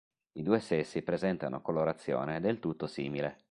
I 0.31 0.41
due 0.41 0.59
sessi 0.59 1.03
presentano 1.03 1.61
colorazione 1.61 2.39
del 2.41 2.57
tutto 2.57 2.87
simile. 2.87 3.43